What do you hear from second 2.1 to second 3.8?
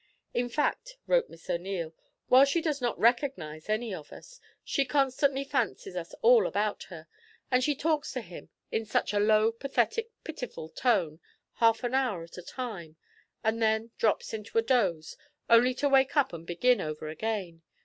'while she does not recognise